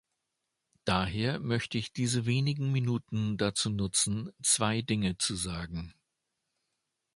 [0.83, 5.93] Daher möchte ich diese wenigen Minuten dazu nutzen, zwei Dinge zu sagen.